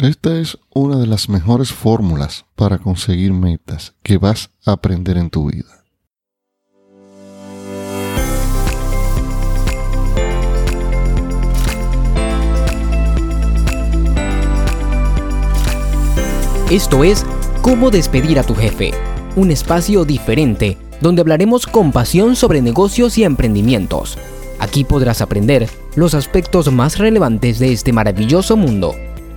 Esta 0.00 0.38
es 0.38 0.56
una 0.72 0.96
de 0.96 1.06
las 1.06 1.28
mejores 1.28 1.72
fórmulas 1.72 2.46
para 2.56 2.78
conseguir 2.78 3.34
metas 3.34 3.94
que 4.02 4.16
vas 4.16 4.48
a 4.64 4.72
aprender 4.72 5.18
en 5.18 5.28
tu 5.28 5.50
vida. 5.50 5.84
Esto 16.70 17.04
es 17.04 17.26
Cómo 17.60 17.90
despedir 17.90 18.38
a 18.38 18.42
tu 18.42 18.54
jefe, 18.54 18.92
un 19.36 19.50
espacio 19.50 20.06
diferente 20.06 20.78
donde 21.02 21.20
hablaremos 21.20 21.66
con 21.66 21.92
pasión 21.92 22.36
sobre 22.36 22.62
negocios 22.62 23.18
y 23.18 23.24
emprendimientos. 23.24 24.16
Aquí 24.60 24.84
podrás 24.84 25.20
aprender 25.20 25.68
los 25.94 26.14
aspectos 26.14 26.72
más 26.72 26.96
relevantes 26.96 27.58
de 27.58 27.74
este 27.74 27.92
maravilloso 27.92 28.56
mundo 28.56 28.94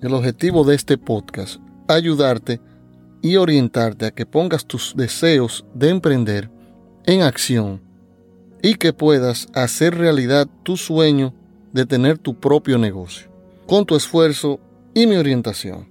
el 0.00 0.14
objetivo 0.14 0.64
de 0.64 0.74
este 0.74 0.98
podcast, 0.98 1.60
ayudarte 1.88 2.60
y 3.22 3.36
orientarte 3.36 4.06
a 4.06 4.10
que 4.10 4.26
pongas 4.26 4.66
tus 4.66 4.94
deseos 4.96 5.64
de 5.74 5.90
emprender 5.90 6.50
en 7.06 7.22
acción 7.22 7.80
y 8.62 8.74
que 8.74 8.92
puedas 8.92 9.48
hacer 9.54 9.96
realidad 9.96 10.48
tu 10.62 10.76
sueño 10.76 11.34
de 11.72 11.86
tener 11.86 12.18
tu 12.18 12.38
propio 12.38 12.78
negocio, 12.78 13.28
con 13.66 13.84
tu 13.84 13.96
esfuerzo 13.96 14.60
y 14.94 15.06
mi 15.06 15.16
orientación, 15.16 15.88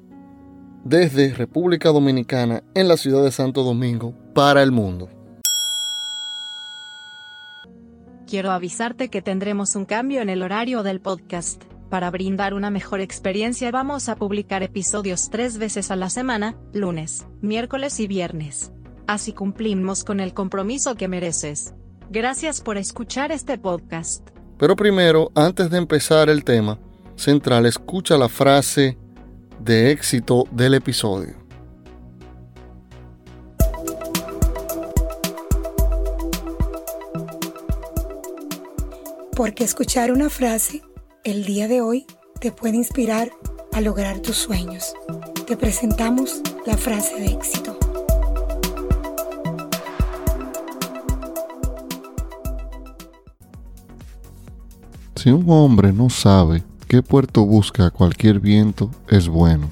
desde 0.83 1.33
República 1.33 1.89
Dominicana 1.89 2.63
en 2.73 2.87
la 2.87 2.97
ciudad 2.97 3.23
de 3.23 3.31
Santo 3.31 3.63
Domingo 3.63 4.13
para 4.33 4.63
el 4.63 4.71
mundo. 4.71 5.09
Quiero 8.25 8.51
avisarte 8.51 9.09
que 9.09 9.21
tendremos 9.21 9.75
un 9.75 9.85
cambio 9.85 10.21
en 10.21 10.29
el 10.29 10.43
horario 10.43 10.83
del 10.83 10.99
podcast. 10.99 11.63
Para 11.89 12.11
brindar 12.11 12.53
una 12.53 12.69
mejor 12.69 12.99
experiencia 12.99 13.71
vamos 13.71 14.09
a 14.09 14.17
publicar 14.17 14.61
episodios 14.61 15.29
tres 15.29 15.57
veces 15.57 15.89
a 15.89 15.95
la 15.95 16.09
semana, 16.09 16.57
lunes, 16.73 17.25
miércoles 17.41 18.01
y 18.01 18.07
viernes. 18.07 18.73
Así 19.07 19.31
cumplimos 19.31 20.03
con 20.03 20.19
el 20.19 20.33
compromiso 20.33 20.95
que 20.95 21.07
mereces. 21.07 21.73
Gracias 22.09 22.59
por 22.59 22.75
escuchar 22.77 23.31
este 23.31 23.57
podcast. 23.57 24.27
Pero 24.57 24.75
primero, 24.75 25.31
antes 25.33 25.69
de 25.69 25.77
empezar 25.77 26.29
el 26.29 26.43
tema 26.43 26.77
central, 27.15 27.65
escucha 27.65 28.17
la 28.17 28.27
frase 28.27 28.97
de 29.61 29.91
éxito 29.91 30.43
del 30.51 30.73
episodio. 30.73 31.37
Porque 39.37 39.63
escuchar 39.63 40.11
una 40.11 40.29
frase 40.29 40.81
el 41.27 41.43
día 41.43 41.67
de 41.67 41.81
hoy 41.81 42.05
te 42.39 42.53
puede 42.53 42.77
inspirar 42.77 43.31
a 43.73 43.81
lograr 43.81 44.19
tus 44.21 44.37
sueños. 44.37 44.93
Te 45.45 45.57
presentamos 45.57 46.41
la 46.65 46.77
frase 46.77 47.19
de 47.19 47.25
éxito. 47.25 47.77
Si 55.15 55.29
un 55.29 55.49
hombre 55.49 55.91
no 55.91 56.09
sabe 56.09 56.63
qué 56.87 57.03
puerto 57.03 57.45
busca 57.45 57.91
cualquier 57.91 58.39
viento, 58.39 58.89
es 59.09 59.27
bueno. 59.27 59.69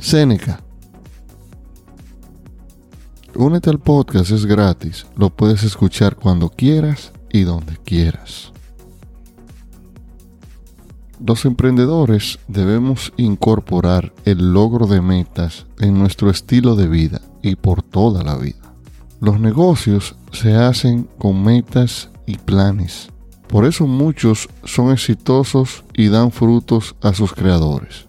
Séneca. 0.00 0.64
Únete 3.36 3.70
al 3.70 3.78
podcast, 3.78 4.32
es 4.32 4.46
gratis. 4.46 5.06
Lo 5.16 5.30
puedes 5.30 5.62
escuchar 5.62 6.16
cuando 6.16 6.50
quieras 6.50 7.12
y 7.30 7.42
donde 7.42 7.76
quieras. 7.76 8.52
Los 11.24 11.44
emprendedores 11.44 12.40
debemos 12.48 13.12
incorporar 13.16 14.12
el 14.24 14.52
logro 14.52 14.88
de 14.88 15.00
metas 15.00 15.66
en 15.78 15.96
nuestro 15.96 16.30
estilo 16.30 16.74
de 16.74 16.88
vida 16.88 17.20
y 17.42 17.54
por 17.54 17.82
toda 17.82 18.24
la 18.24 18.36
vida. 18.36 18.74
Los 19.20 19.38
negocios 19.38 20.16
se 20.32 20.56
hacen 20.56 21.08
con 21.18 21.44
metas 21.44 22.10
y 22.26 22.38
planes. 22.38 23.08
Por 23.46 23.66
eso 23.66 23.86
muchos 23.86 24.48
son 24.64 24.90
exitosos 24.90 25.84
y 25.94 26.08
dan 26.08 26.32
frutos 26.32 26.96
a 27.02 27.12
sus 27.12 27.32
creadores. 27.32 28.08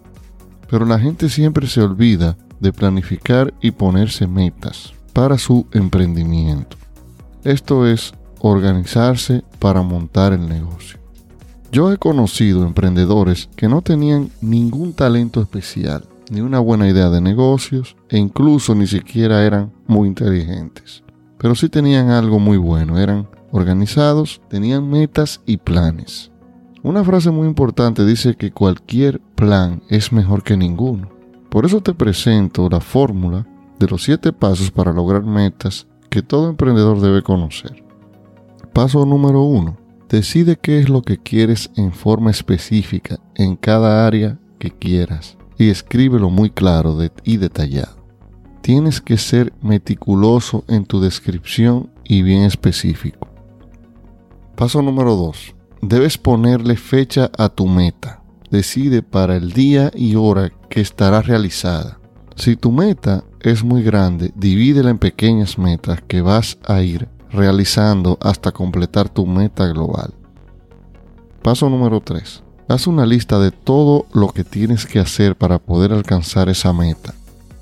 Pero 0.68 0.84
la 0.84 0.98
gente 0.98 1.28
siempre 1.28 1.68
se 1.68 1.82
olvida 1.82 2.36
de 2.58 2.72
planificar 2.72 3.54
y 3.60 3.70
ponerse 3.70 4.26
metas 4.26 4.92
para 5.12 5.38
su 5.38 5.68
emprendimiento. 5.70 6.76
Esto 7.44 7.86
es 7.86 8.12
organizarse 8.40 9.44
para 9.60 9.82
montar 9.82 10.32
el 10.32 10.48
negocio. 10.48 11.03
Yo 11.74 11.90
he 11.90 11.96
conocido 11.96 12.64
emprendedores 12.64 13.48
que 13.56 13.66
no 13.66 13.82
tenían 13.82 14.30
ningún 14.40 14.92
talento 14.92 15.42
especial, 15.42 16.06
ni 16.30 16.40
una 16.40 16.60
buena 16.60 16.88
idea 16.88 17.10
de 17.10 17.20
negocios, 17.20 17.96
e 18.08 18.16
incluso 18.16 18.76
ni 18.76 18.86
siquiera 18.86 19.44
eran 19.44 19.72
muy 19.88 20.06
inteligentes. 20.06 21.02
Pero 21.36 21.56
sí 21.56 21.68
tenían 21.68 22.10
algo 22.10 22.38
muy 22.38 22.58
bueno, 22.58 23.00
eran 23.00 23.26
organizados, 23.50 24.40
tenían 24.48 24.88
metas 24.88 25.40
y 25.46 25.56
planes. 25.56 26.30
Una 26.84 27.02
frase 27.02 27.32
muy 27.32 27.48
importante 27.48 28.06
dice 28.06 28.36
que 28.36 28.52
cualquier 28.52 29.20
plan 29.34 29.82
es 29.88 30.12
mejor 30.12 30.44
que 30.44 30.56
ninguno. 30.56 31.08
Por 31.48 31.66
eso 31.66 31.80
te 31.80 31.92
presento 31.92 32.68
la 32.68 32.78
fórmula 32.78 33.48
de 33.80 33.88
los 33.88 34.04
siete 34.04 34.32
pasos 34.32 34.70
para 34.70 34.92
lograr 34.92 35.24
metas 35.24 35.88
que 36.08 36.22
todo 36.22 36.50
emprendedor 36.50 37.00
debe 37.00 37.22
conocer. 37.22 37.82
Paso 38.72 39.04
número 39.04 39.42
uno 39.42 39.83
Decide 40.08 40.56
qué 40.56 40.78
es 40.78 40.88
lo 40.88 41.02
que 41.02 41.18
quieres 41.18 41.70
en 41.76 41.92
forma 41.92 42.30
específica 42.30 43.18
en 43.34 43.56
cada 43.56 44.06
área 44.06 44.38
que 44.58 44.70
quieras 44.70 45.36
y 45.58 45.70
escríbelo 45.70 46.30
muy 46.30 46.50
claro 46.50 46.98
y 47.24 47.36
detallado. 47.36 48.04
Tienes 48.60 49.00
que 49.00 49.18
ser 49.18 49.52
meticuloso 49.62 50.64
en 50.68 50.84
tu 50.84 51.00
descripción 51.00 51.90
y 52.04 52.22
bien 52.22 52.42
específico. 52.42 53.28
Paso 54.56 54.82
número 54.82 55.16
2. 55.16 55.54
Debes 55.82 56.16
ponerle 56.16 56.76
fecha 56.76 57.30
a 57.36 57.48
tu 57.48 57.66
meta. 57.66 58.22
Decide 58.50 59.02
para 59.02 59.36
el 59.36 59.52
día 59.52 59.90
y 59.94 60.14
hora 60.14 60.50
que 60.70 60.80
estará 60.80 61.22
realizada. 61.22 61.98
Si 62.36 62.56
tu 62.56 62.72
meta 62.72 63.24
es 63.40 63.62
muy 63.62 63.82
grande, 63.82 64.32
divídela 64.34 64.90
en 64.90 64.98
pequeñas 64.98 65.58
metas 65.58 66.02
que 66.06 66.20
vas 66.20 66.58
a 66.66 66.82
ir 66.82 67.08
realizando 67.34 68.16
hasta 68.20 68.52
completar 68.52 69.08
tu 69.08 69.26
meta 69.26 69.66
global. 69.66 70.14
Paso 71.42 71.68
número 71.68 72.00
3. 72.00 72.42
Haz 72.68 72.86
una 72.86 73.04
lista 73.04 73.38
de 73.38 73.50
todo 73.50 74.06
lo 74.12 74.28
que 74.28 74.44
tienes 74.44 74.86
que 74.86 74.98
hacer 74.98 75.36
para 75.36 75.58
poder 75.58 75.92
alcanzar 75.92 76.48
esa 76.48 76.72
meta. 76.72 77.14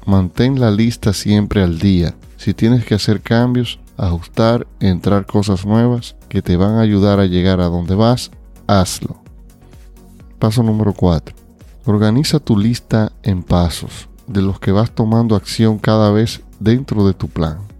Mantén 0.06 0.60
la 0.60 0.70
lista 0.70 1.12
siempre 1.12 1.62
al 1.62 1.78
día. 1.78 2.14
Si 2.36 2.54
tienes 2.54 2.84
que 2.84 2.94
hacer 2.94 3.20
cambios, 3.20 3.80
ajustar, 3.96 4.66
entrar 4.78 5.26
cosas 5.26 5.66
nuevas 5.66 6.16
que 6.28 6.42
te 6.42 6.56
van 6.56 6.76
a 6.76 6.80
ayudar 6.80 7.18
a 7.18 7.26
llegar 7.26 7.60
a 7.60 7.66
donde 7.66 7.94
vas, 7.94 8.30
hazlo. 8.66 9.22
Paso 10.38 10.62
número 10.62 10.92
4. 10.92 11.34
Organiza 11.84 12.38
tu 12.38 12.56
lista 12.56 13.12
en 13.22 13.42
pasos 13.42 14.08
de 14.26 14.42
los 14.42 14.60
que 14.60 14.72
vas 14.72 14.92
tomando 14.92 15.34
acción 15.34 15.78
cada 15.78 16.10
vez 16.10 16.42
dentro 16.60 17.06
de 17.06 17.14
tu 17.14 17.28
plan. 17.28 17.71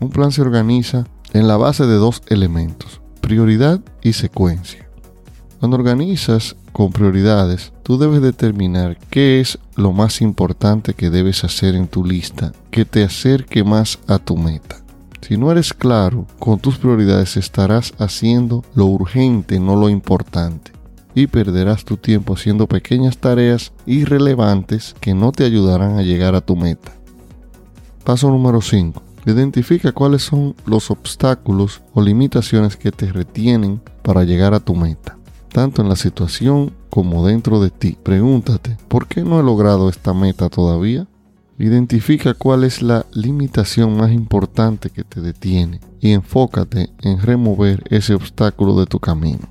Un 0.00 0.08
plan 0.08 0.32
se 0.32 0.40
organiza 0.40 1.06
en 1.34 1.46
la 1.46 1.58
base 1.58 1.86
de 1.86 1.96
dos 1.96 2.22
elementos, 2.28 3.02
prioridad 3.20 3.80
y 4.02 4.14
secuencia. 4.14 4.88
Cuando 5.58 5.76
organizas 5.76 6.56
con 6.72 6.90
prioridades, 6.90 7.74
tú 7.82 7.98
debes 7.98 8.22
determinar 8.22 8.96
qué 9.10 9.40
es 9.40 9.58
lo 9.76 9.92
más 9.92 10.22
importante 10.22 10.94
que 10.94 11.10
debes 11.10 11.44
hacer 11.44 11.74
en 11.74 11.86
tu 11.86 12.02
lista 12.02 12.52
que 12.70 12.86
te 12.86 13.04
acerque 13.04 13.62
más 13.62 13.98
a 14.06 14.18
tu 14.18 14.38
meta. 14.38 14.76
Si 15.20 15.36
no 15.36 15.52
eres 15.52 15.74
claro 15.74 16.26
con 16.38 16.58
tus 16.58 16.78
prioridades, 16.78 17.36
estarás 17.36 17.92
haciendo 17.98 18.64
lo 18.74 18.86
urgente, 18.86 19.60
no 19.60 19.76
lo 19.76 19.90
importante, 19.90 20.72
y 21.14 21.26
perderás 21.26 21.84
tu 21.84 21.98
tiempo 21.98 22.34
haciendo 22.34 22.66
pequeñas 22.66 23.18
tareas 23.18 23.72
irrelevantes 23.84 24.94
que 24.98 25.12
no 25.12 25.30
te 25.30 25.44
ayudarán 25.44 25.98
a 25.98 26.02
llegar 26.02 26.34
a 26.34 26.40
tu 26.40 26.56
meta. 26.56 26.92
Paso 28.02 28.30
número 28.30 28.62
5. 28.62 29.09
Identifica 29.26 29.92
cuáles 29.92 30.22
son 30.22 30.54
los 30.66 30.90
obstáculos 30.90 31.82
o 31.92 32.02
limitaciones 32.02 32.76
que 32.76 32.90
te 32.90 33.12
retienen 33.12 33.80
para 34.02 34.24
llegar 34.24 34.54
a 34.54 34.60
tu 34.60 34.74
meta. 34.74 35.16
tanto 35.52 35.82
en 35.82 35.88
la 35.88 35.96
situación 35.96 36.72
como 36.90 37.26
dentro 37.26 37.60
de 37.60 37.70
ti. 37.70 37.98
Pregúntate, 38.00 38.76
¿por 38.86 39.08
qué 39.08 39.22
no 39.22 39.40
he 39.40 39.42
logrado 39.42 39.88
esta 39.88 40.14
meta 40.14 40.48
todavía? 40.48 41.08
Identifica 41.58 42.34
cuál 42.34 42.64
es 42.64 42.82
la 42.82 43.04
limitación 43.12 43.96
más 43.96 44.12
importante 44.12 44.90
que 44.90 45.04
te 45.04 45.20
detiene 45.20 45.80
y 46.00 46.12
enfócate 46.12 46.90
en 47.02 47.20
remover 47.20 47.82
ese 47.90 48.14
obstáculo 48.14 48.78
de 48.78 48.86
tu 48.86 48.98
camino. 49.00 49.48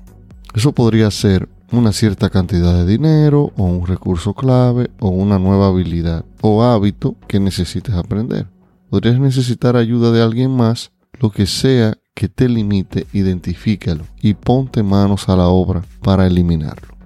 Eso 0.54 0.72
podría 0.72 1.10
ser 1.10 1.48
una 1.70 1.92
cierta 1.92 2.30
cantidad 2.30 2.74
de 2.74 2.86
dinero 2.86 3.52
o 3.56 3.64
un 3.64 3.86
recurso 3.86 4.34
clave 4.34 4.90
o 4.98 5.10
una 5.10 5.38
nueva 5.38 5.68
habilidad 5.68 6.24
o 6.40 6.64
hábito 6.64 7.14
que 7.28 7.38
necesites 7.38 7.94
aprender. 7.94 8.48
Podrías 8.90 9.20
necesitar 9.20 9.76
ayuda 9.76 10.10
de 10.10 10.20
alguien 10.20 10.50
más, 10.50 10.90
lo 11.20 11.30
que 11.30 11.46
sea 11.46 11.96
que 12.12 12.28
te 12.28 12.48
limite, 12.48 13.06
identifícalo 13.12 14.04
y 14.20 14.34
ponte 14.34 14.82
manos 14.82 15.28
a 15.28 15.36
la 15.36 15.46
obra 15.46 15.82
para 16.02 16.26
eliminarlo. 16.26 16.96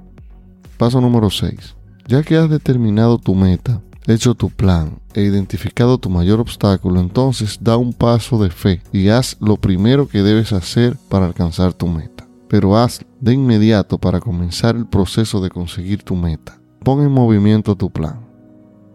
Paso 0.78 1.00
número 1.00 1.28
6. 1.28 1.76
Ya 2.08 2.22
que 2.22 2.36
has 2.36 2.48
determinado 2.48 3.18
tu 3.18 3.34
meta, 3.34 3.82
hecho 4.06 4.34
tu 4.34 4.50
plan 4.50 4.98
e 5.12 5.22
identificado 5.22 5.98
tu 5.98 6.08
mayor 6.08 6.40
obstáculo, 6.40 7.00
entonces 7.00 7.58
da 7.60 7.76
un 7.76 7.92
paso 7.92 8.42
de 8.42 8.50
fe 8.50 8.82
y 8.92 9.08
haz 9.08 9.36
lo 9.40 9.56
primero 9.56 10.08
que 10.08 10.22
debes 10.22 10.52
hacer 10.52 10.96
para 11.08 11.26
alcanzar 11.26 11.74
tu 11.74 11.86
meta. 11.86 12.26
Pero 12.48 12.76
haz 12.76 13.04
de 13.20 13.34
inmediato 13.34 13.98
para 13.98 14.20
comenzar 14.20 14.74
el 14.76 14.86
proceso 14.86 15.40
de 15.40 15.50
conseguir 15.50 16.02
tu 16.02 16.16
meta. 16.16 16.58
Pon 16.82 17.02
en 17.02 17.12
movimiento 17.12 17.76
tu 17.76 17.90
plan. 17.90 18.20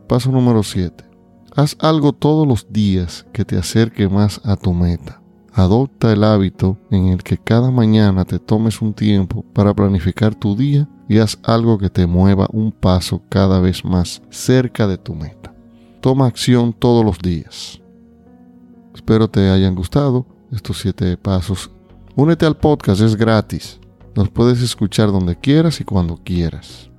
Paso 0.07 0.31
número 0.31 0.63
7. 0.63 1.08
Haz 1.55 1.75
algo 1.79 2.13
todos 2.13 2.47
los 2.47 2.71
días 2.71 3.25
que 3.33 3.43
te 3.43 3.57
acerque 3.57 4.07
más 4.07 4.39
a 4.43 4.55
tu 4.55 4.73
meta. 4.73 5.21
Adopta 5.51 6.13
el 6.13 6.23
hábito 6.23 6.77
en 6.91 7.07
el 7.07 7.23
que 7.23 7.37
cada 7.37 7.71
mañana 7.71 8.23
te 8.23 8.39
tomes 8.39 8.81
un 8.81 8.93
tiempo 8.93 9.43
para 9.53 9.73
planificar 9.73 10.35
tu 10.35 10.55
día 10.55 10.87
y 11.07 11.17
haz 11.17 11.39
algo 11.43 11.77
que 11.79 11.89
te 11.89 12.05
mueva 12.05 12.47
un 12.51 12.71
paso 12.71 13.23
cada 13.29 13.59
vez 13.59 13.83
más 13.83 14.21
cerca 14.29 14.87
de 14.87 14.97
tu 14.97 15.15
meta. 15.15 15.53
Toma 16.01 16.27
acción 16.27 16.71
todos 16.71 17.03
los 17.03 17.17
días. 17.17 17.81
Espero 18.93 19.27
te 19.27 19.49
hayan 19.49 19.75
gustado 19.75 20.27
estos 20.51 20.79
siete 20.79 21.17
pasos. 21.17 21.71
Únete 22.15 22.45
al 22.45 22.57
podcast, 22.57 23.01
es 23.01 23.15
gratis. 23.15 23.79
Nos 24.15 24.29
puedes 24.29 24.61
escuchar 24.61 25.11
donde 25.11 25.35
quieras 25.35 25.81
y 25.81 25.83
cuando 25.83 26.17
quieras. 26.23 26.89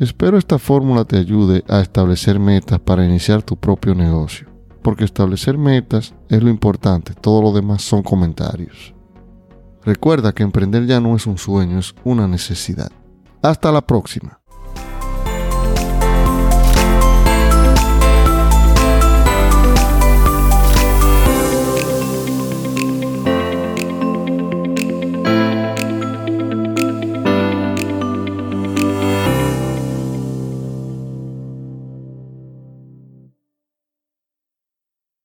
Espero 0.00 0.38
esta 0.38 0.58
fórmula 0.58 1.04
te 1.04 1.18
ayude 1.18 1.62
a 1.68 1.80
establecer 1.80 2.38
metas 2.40 2.80
para 2.80 3.04
iniciar 3.04 3.42
tu 3.42 3.58
propio 3.58 3.94
negocio, 3.94 4.48
porque 4.80 5.04
establecer 5.04 5.58
metas 5.58 6.14
es 6.30 6.42
lo 6.42 6.48
importante, 6.48 7.12
todo 7.12 7.42
lo 7.42 7.52
demás 7.52 7.82
son 7.82 8.02
comentarios. 8.02 8.94
Recuerda 9.84 10.32
que 10.32 10.42
emprender 10.42 10.86
ya 10.86 11.00
no 11.00 11.16
es 11.16 11.26
un 11.26 11.36
sueño, 11.36 11.78
es 11.78 11.94
una 12.02 12.26
necesidad. 12.26 12.90
Hasta 13.42 13.70
la 13.70 13.82
próxima. 13.82 14.39